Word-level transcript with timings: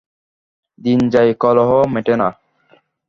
দিন 0.79 0.99
যায়, 1.09 1.31
কলহ 1.33 1.69
মেটে 1.93 2.15
না। 2.15 2.27